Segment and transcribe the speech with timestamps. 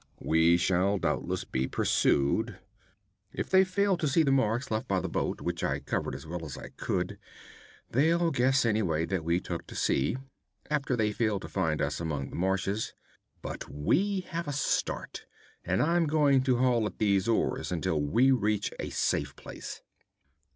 [0.19, 2.57] 'We shall doubtless be pursued.
[3.31, 6.25] If they fail to see the marks left by the boat, which I covered as
[6.25, 7.19] well as I could,
[7.91, 10.17] they'll guess anyway that we took to sea,
[10.71, 12.95] after they fail to find us among the marshes.
[13.43, 15.27] But we have a start,
[15.63, 19.83] and I'm going to haul at these oars until we reach a safe place.'